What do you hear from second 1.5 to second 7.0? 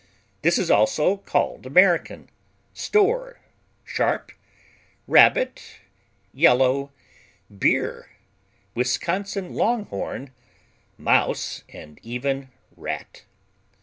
American, store, sharp, Rabbit, yellow,